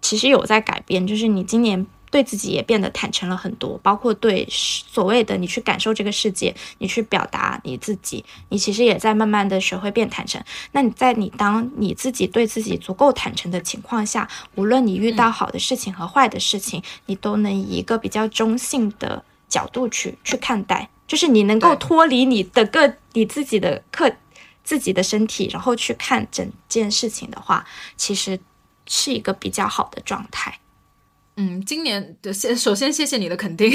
[0.00, 10.42] 其实有在改变，就是你今年对自己也变得坦诚了很多，包括对所谓的你去感受这个世界，你去表达你自己，你其实也在慢慢的学会变坦诚。
[10.72, 20.88] 那你在你当你自己对自己足够坦诚的情况下，无论你遇到好的事情和坏的事情，你都能以一个比较中性的角度去去看待。
[21.08, 24.12] 就是你能够脱离你的个你自己的课
[24.64, 27.64] 自己的身体，然后去看整件事情的话，
[27.96, 28.38] 其实
[28.86, 30.60] 是一个比较好的状态。
[31.36, 33.70] 嗯，今年的先首先谢谢你的肯定。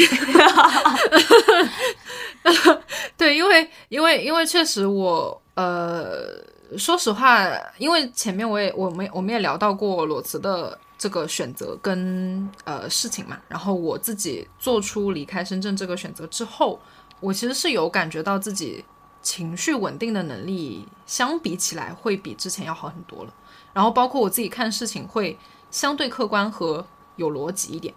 [3.16, 6.44] 对，因为因为因为确实我呃，
[6.78, 7.48] 说实话，
[7.78, 16.82] 因为前面我也我们我们也聊到过裸辞的这个选择跟呃事情嘛，然后我自己做出离开深圳这个选择之后，
[17.20, 18.84] 我其实是有感觉到自己
[19.22, 23.32] 情绪稳定的能力相比起来会比之前要好很多了，
[23.74, 25.38] 然后包括我自己看事情会
[25.70, 27.94] 相对客观和有逻辑一点。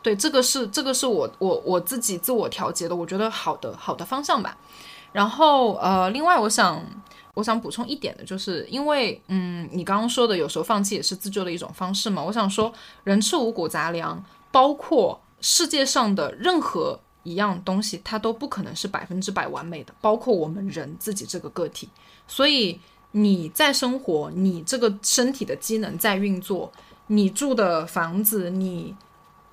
[0.00, 4.56] 对，这个是这个是我我我自己自我调节的，我觉得好的好的方向吧。
[5.12, 6.84] 然后呃，另外我想
[7.34, 12.22] 我想补充一点的就是，因为嗯，你刚刚说的有时候放弃也是自救的一种方式嘛。
[12.22, 12.72] 我想说，
[13.04, 21.88] 人吃五谷杂粮，包括世界上的任何一样东西，它都不可能是百分之百完美的，包括我们人自己这个个体。
[22.26, 22.78] 所以
[23.12, 26.72] 你在生活，你这个身体的机能在运作，
[27.06, 28.94] 你住的房子，你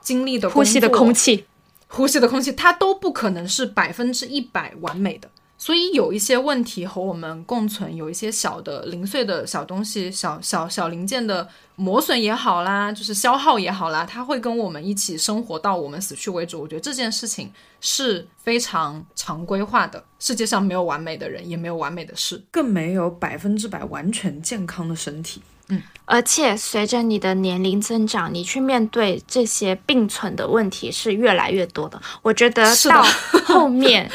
[0.01, 1.45] 经历的呼吸的空气，
[1.87, 5.29] 呼吸的空气，它都不可能是百分之一百完美的。
[5.65, 16.55] 所以有一些问题和我们共存，有一些小的零碎的小东西、小小小零件的磨损也好啦，就是消耗也好啦，它会跟我们一起生活到我们死去为止。
[16.55, 17.51] 我觉得这件事情
[17.81, 20.03] 是非常常规化的。
[20.19, 22.39] 世界上没有完美的人，也没有完美的事。
[22.51, 25.41] 更没有百分之百完全健康的身体。
[25.69, 31.99] 嗯而且随着你的年龄增长，你去面对这些并存的问题是越来越多的。
[32.21, 33.01] 我觉得到
[33.47, 34.07] 后面，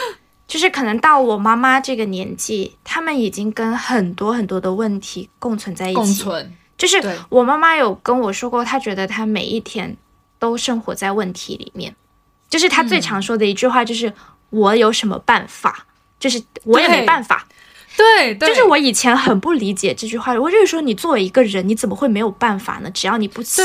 [0.51, 5.95] 就是可能到我妈妈这个年纪，他们已经跟很多很多的问题共存在一起。
[5.95, 9.97] 共存，就是我妈妈有跟我说过，她觉得她每一天
[10.41, 11.95] 都生活在问题里面。
[12.49, 14.13] 就是她最常说的一句话，就是
[14.51, 15.87] “我有什么办法”，
[16.19, 17.47] 就是我也没办法。
[17.97, 22.91] 对，对就是我以前很不理解这句话，我就是说，你作为一个人，你怎么会没有办法呢？
[22.91, 23.65] 只要你不想。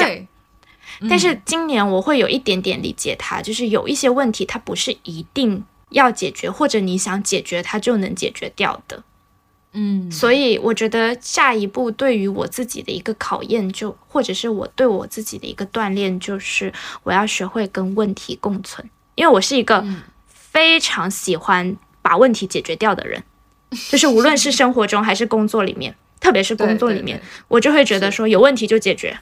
[1.09, 9.03] 但是今年我会有一点点理解它，就是有一些问题它不是一定要解决，或者你想解决它就能解决掉的。
[9.77, 16.71] 嗯，所以我觉得下一步对于我自己的一个考验就，或者是我对我自己的一个锻炼，就是
[17.03, 19.85] 我要学会跟问题共存，因为我是一个
[20.27, 23.21] 非常喜欢把问题解决掉的人，
[23.91, 27.43] 就是无论是生活中还是工作里面，特别是工作里面，对对对。
[27.49, 29.19] 我就会觉得说有问题就解决。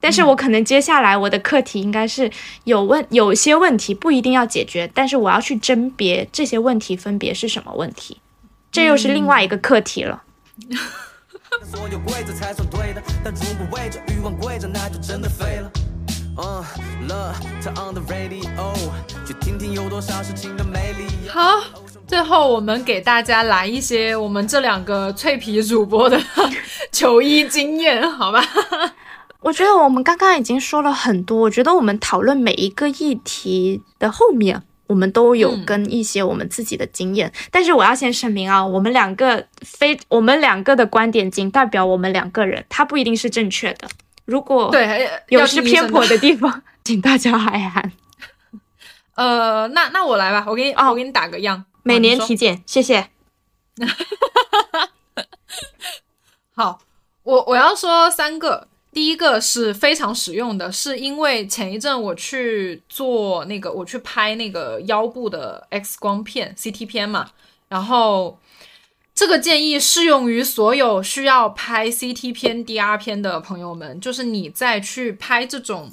[0.00, 2.30] 但是我可能接下来我的课题应该是
[2.64, 8.18] 有问有些问题不一定要解决，但是我要去甄别这些问题分别是什么问题，
[8.70, 10.22] 这又是另外一个课题了。
[11.64, 15.70] 所有规则才算对的，但如果为着欲望跪着，那就真的废了。
[16.40, 16.64] 嗯
[17.08, 17.34] ，Love
[17.70, 18.74] on the radio，
[19.26, 21.28] 去听听有多少事情的美丽。
[21.28, 21.60] 好，
[22.06, 26.20] 最后我们给大家来一些我们这两个脆皮主播的
[26.92, 28.40] 求医经验，好吧？
[29.40, 37.32] 我觉得我们刚刚已经说了很多，我觉得我们讨论每一个议题的后面，我们都有跟一些我们自己的经验。
[37.50, 43.88] 但是我要先声明啊，我们两个非我们两个的观点仅代表我们两个人，它不一定是正确的。
[44.24, 47.92] 如果对有失偏颇的地方，请大家海涵。
[49.14, 53.08] 呃，那那我来吧，我给你哦，我给你打个样，每年体检，谢谢。
[56.54, 56.80] 好，
[57.22, 58.66] 我我要说三个。
[58.92, 67.30] 第一个是非常实用的，是因为前一阵我去做那个，我去拍那个腰部的 X 光片 CT 片嘛，
[67.68, 68.40] 然后
[69.14, 75.92] 这个建议适用于所有需要拍 CT 片、DR 片的朋友们，就是你在去拍这种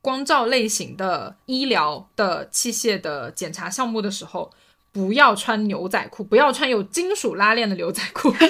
[0.00, 4.50] 光照类型的医疗的器械的检查项目的时候，
[4.90, 8.34] 不要穿牛仔裤，不要穿有金属拉链的牛仔裤。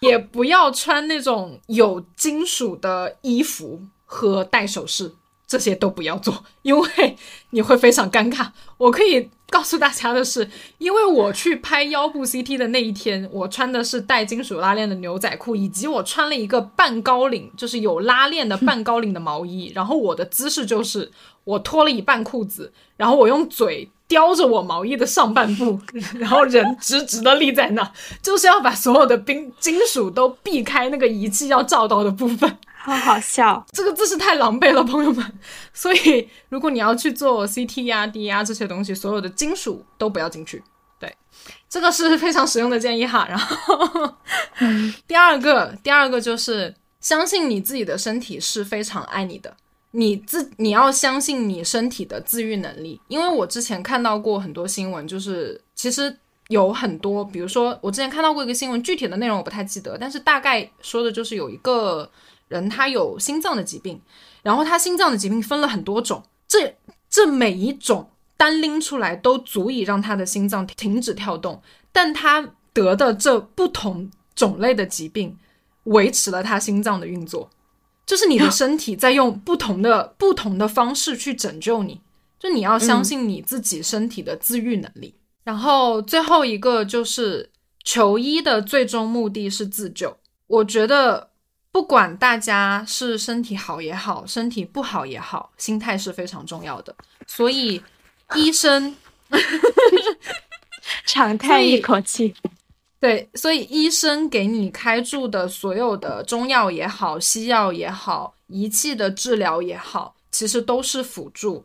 [0.00, 5.14] 也不要穿那种有金属的衣服和戴首饰，
[5.46, 7.16] 这些都不要做，因为
[7.50, 8.48] 你会非常尴尬。
[8.76, 19.72] 我可以告诉大家的是，因为我去拍腰部 CT 的那一天，我穿的是带金属拉链的牛仔裤，以及我穿了一个半高领，就是有拉链的半高领的毛衣。
[19.74, 21.10] 然后我的姿势就是
[21.44, 23.90] 我脱了一半裤子，然后我用嘴。
[24.08, 25.78] 叼着我毛衣的上半部，
[26.18, 27.92] 然后人直直的立在那，
[28.22, 32.58] 就是要把所有的冰金属都避开那个仪器要照到的部分。
[32.80, 35.38] 好好笑，这个姿势太狼狈了，朋友们。
[35.74, 40.62] 所以如果你要去做 CT 呀、D 呀这些东西，所有的金属都不要进去。
[40.98, 41.14] 对，
[41.68, 43.26] 这个是非常实用的建议哈。
[43.28, 44.14] 然后
[45.06, 49.54] 第二个，第二个就是相信你自己的身体是非常爱你的。
[49.98, 56.16] 你自你要相信你身体的自愈能力，因为我之前看到过很多新闻，就是其实
[56.50, 62.08] 有很多，比如说我之前看到过一个新闻，具体的内容我不太记得，但是大概说的就是有一个
[62.46, 64.00] 人他有心脏的疾病，
[64.44, 66.76] 然后他心脏的疾病分了很多种，这
[67.10, 75.36] 这每一种单拎出来都足以让他的心脏停止跳动，但他得的这不同种类的疾病
[75.82, 77.50] 维持了他心脏的运作。
[78.08, 82.00] 就是你的身体在用不同的 不同的方式去拯救你，
[82.40, 85.14] 就你要相信你自己身体的自愈能力。
[85.44, 87.50] 然后最后一个就是
[87.84, 90.16] 求医的最终目的是自救。
[90.46, 91.28] 我觉得
[91.70, 96.94] 不管大家是身体好也好，身体不好也好，心态是非常重要的。
[97.26, 97.82] 所以
[98.34, 98.96] 医生
[101.04, 102.34] 长叹一口气。
[103.00, 111.64] 对，所以医生给你开注的所有的中药也好，西药也好，仪器的治疗也好，其实都是辅助。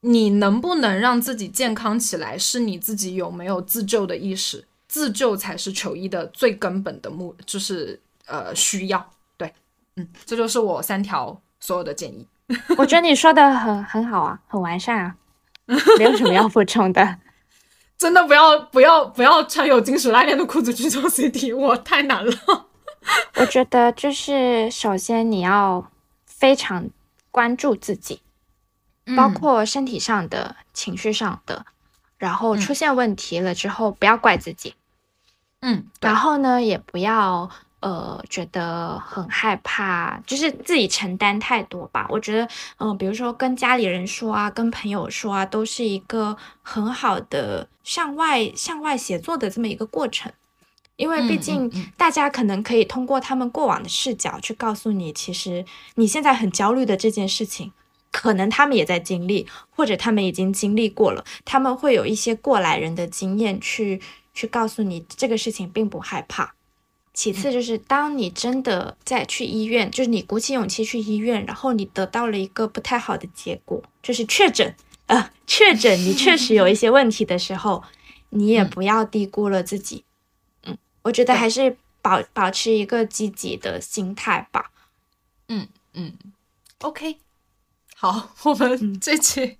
[0.00, 9.10] 你能不能让自己健康起来，是你自己有没有自救的意识，自救才是求医的最根本的目，就是呃需要。
[9.36, 9.52] 对，
[9.96, 12.26] 嗯，这就是我三条所有的建议。
[12.76, 15.16] 我觉得你说的很很好啊，很完善啊，
[15.98, 17.18] 没有什么要补充的。
[18.02, 22.32] 真的不要不要不要穿有金属拉链的裤子去做 CT，我太难了。
[23.38, 25.88] 我觉得就是首先你要
[26.26, 26.90] 非常
[27.30, 28.20] 关注自己，
[29.16, 31.64] 包括身体上的、情绪上的，
[32.18, 34.74] 然后出现问题了之后不要怪自己。
[35.60, 37.48] 嗯，然后呢也不要。
[37.82, 42.06] 呃，觉得很害怕，就是自己承担太多吧。
[42.08, 50.32] 我觉得，嗯，比如说跟家里人说啊，跟朋友说啊，都是一个很好的向外向外协作的这么一个过程。
[50.96, 55.64] 因为毕竟大家可能可以通过他们过往的视角去告诉你，其实
[55.96, 57.72] 你现在很焦虑的这件事情，
[58.12, 61.24] 可能他们也在经历，或者他们已经经历过了。
[61.44, 64.00] 他们会有一些过来人的经验去
[64.32, 66.54] 去告诉你，这个事情并不害怕。
[67.14, 74.74] 其次就是，当你真的在去医院，就是你鼓起勇气去医院，然后你得到了一个不太好的结果，就是确诊，
[75.08, 77.84] 呃，确诊你确实有一些问题的时候，
[78.30, 80.04] 你也不要低估了自己。
[80.64, 84.70] 嗯，我觉得还是保保持一个积极的心态吧。
[85.48, 86.14] 嗯嗯
[86.80, 87.18] ，OK，
[87.94, 89.58] 好，我们这期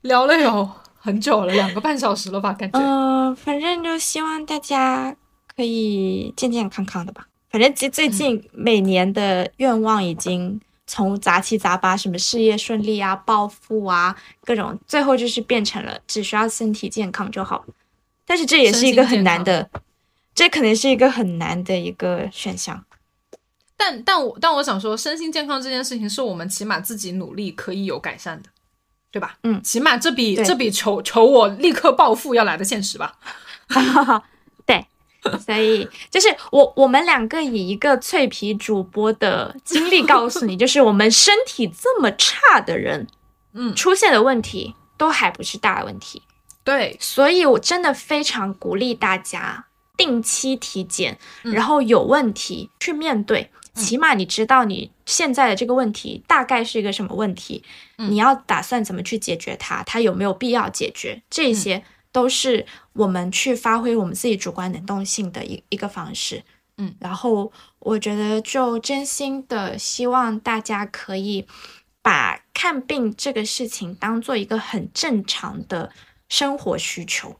[0.00, 0.68] 聊了有
[0.98, 2.52] 很久了，两个半小时了吧？
[2.52, 2.80] 感觉。
[2.80, 5.16] 嗯，反正就希望大家。
[5.60, 17.66] 可以健健康康的吧，反正最最近每年的愿望已经从杂七杂八，什么事业顺利啊、暴富啊，各种，最后就是变成了只需要身体健康就好。
[18.24, 19.68] 但是这也是一个很难的，
[20.34, 22.82] 这可能是一个很难的一个选项。
[23.76, 28.48] 但但我但我想说，身心健康这件事情是我们起码自己努力可以有改善的，
[29.10, 29.36] 对吧？
[29.42, 33.18] 嗯，起码这比这比求求我立刻暴富要来的现实吧。
[34.66, 34.86] 对，
[35.44, 43.06] 所以就是我我们两个以一个脆皮主播的经历告诉你， 就是我们身体这么差的人，
[43.52, 43.74] 嗯。
[43.74, 46.22] 出现的问题都还不是大问题。
[46.64, 49.66] 对，所以我真的非常鼓励大家
[49.96, 51.52] 定期体检，嗯。
[51.52, 53.50] 然后有问题去面对。
[53.72, 57.62] 起码你知道你现在的这个问题大概是一个什么问题，
[57.98, 58.10] 嗯。
[58.10, 66.42] 你要打算怎么去解决它，它有没有必要解决，这些都是我们去发挥我们自己主观能动性的一一个方式。
[66.76, 71.46] 嗯，然后我觉得就真心的希望大家可以
[72.00, 75.92] 把看病这个事情当做一个很正常的
[76.28, 77.36] 生活需求，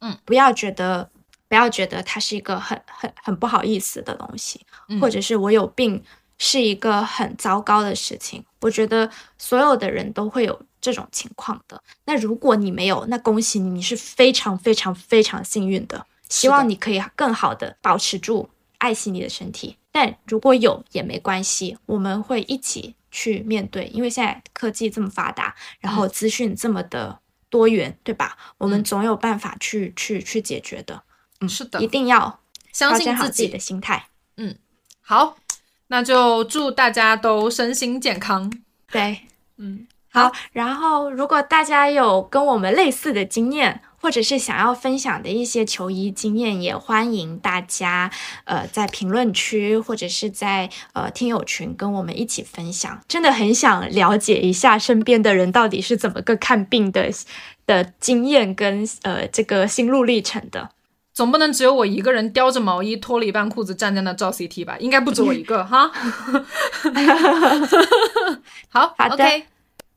[0.00, 1.10] 嗯，不要觉得
[1.48, 6.00] 不要觉得它是一个很很很不好意思的东西，嗯或者是我有病
[6.38, 8.44] 是一个很糟糕的事情。
[8.60, 11.82] 我觉得所有的人都会有这种情况的。
[12.04, 16.04] 那如果你没有，那恭喜你，你是非常非常非常幸运的。
[16.28, 19.78] 希望你可以更好的保持住爱惜你的身体。
[19.90, 27.18] 但如果有也没关系，我们会一起去面对，因为现在科技这么发达，然后资讯这么的
[27.48, 28.36] 多元，对吧？
[28.58, 31.02] 我们嗯总有办法去去去解决的。
[31.40, 32.40] 嗯是的一，定要
[32.72, 33.58] 相调信自己的。
[33.58, 34.08] 心态。
[34.36, 34.56] 嗯
[35.00, 35.36] 好，
[35.88, 38.52] 那就祝大家都身心健康。
[38.90, 39.20] 对，
[39.58, 40.32] 嗯，好。
[40.52, 48.10] 然后，如果大家有跟我们类似的经验，或者是想要分享的一些求医经验，也欢迎大家
[48.44, 53.00] 呃在评论区或者是在呃听友群跟我们一起分享。
[53.08, 57.10] 真的很想了解一下身边的人到底是怎么个看病的
[57.66, 60.70] 的经验跟呃这个心路历程的。
[61.14, 64.76] 总不能只有我一个人叼着毛衣脱了一半裤子站在那照 CT 吧？
[64.78, 65.90] 应该不止我一个哈。
[68.68, 69.46] 好好的 o k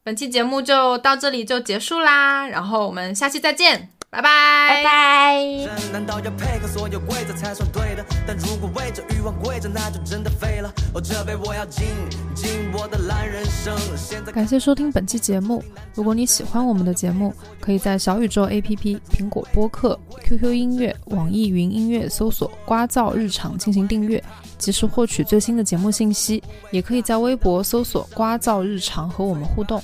[0.08, 5.36] 本期节目就到这里就结束啦，然后我们下期再见，拜拜，拜拜。
[5.44, 8.06] 人难道要配合所有规则才算对的？
[8.26, 10.74] 但如果为着欲望跪着，那就真的废了。
[10.94, 11.88] 哦，这杯我要敬
[12.34, 13.78] 敬我的烂人生。
[13.98, 14.32] 现在。
[14.32, 15.62] 感谢收听本期节目。
[15.94, 24.24] 如果你喜欢我们的节目，可以在小宇宙 APP、苹果播客、QQ 音乐、网易云音乐搜索“瓜噪日常”进行订阅，
[24.58, 26.42] 及时获取最新的节目信息。
[26.72, 29.84] 也可以在微博搜索“瓜噪日常”和我们互动。